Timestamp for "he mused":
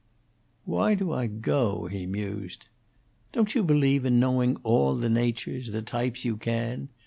1.85-2.69